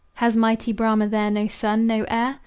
Has 0.15 0.35
mighty 0.35 0.73
Brahma 0.73 1.07
there 1.07 1.29
no 1.29 1.45
son, 1.45 1.85
no 1.85 2.03
heir? 2.09 2.39